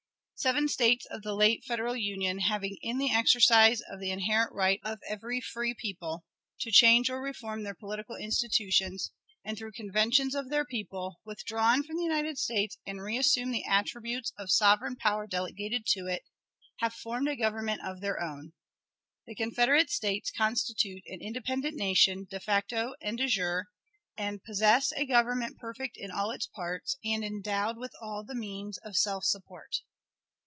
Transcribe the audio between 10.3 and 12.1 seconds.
of their people, withdrawn from the